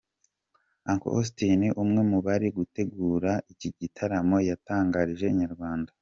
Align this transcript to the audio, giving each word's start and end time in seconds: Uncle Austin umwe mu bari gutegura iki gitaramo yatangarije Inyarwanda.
Uncle 0.91 1.11
Austin 1.17 1.61
umwe 1.83 2.01
mu 2.11 2.19
bari 2.25 2.47
gutegura 2.57 3.31
iki 3.53 3.69
gitaramo 3.79 4.37
yatangarije 4.49 5.25
Inyarwanda. 5.29 5.89